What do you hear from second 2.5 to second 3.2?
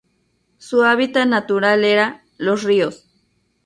ríos.